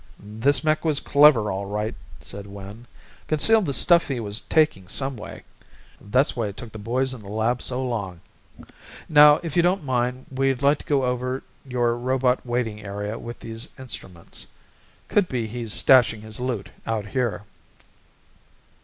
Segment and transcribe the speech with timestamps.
[0.17, 2.87] "This mech was clever all right," said Wynn.
[3.27, 5.43] "Concealed the stuff he was taking some way;
[6.01, 8.19] that's why it took the boys in the lab so long.
[9.07, 13.41] Now if you don't mind we'd like to go over your robot waiting area with
[13.41, 14.47] these instruments.
[15.07, 17.43] Could be he's stashing his loot out here."